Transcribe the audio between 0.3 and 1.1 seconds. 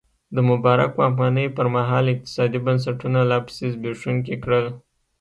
د مبارک